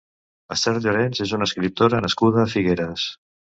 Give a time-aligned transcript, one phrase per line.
[0.55, 3.09] Esther Llorenç és una escriptora nascuda a Figueres.